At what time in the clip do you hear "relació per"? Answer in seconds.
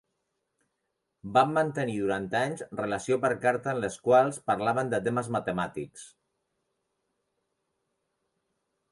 2.79-3.31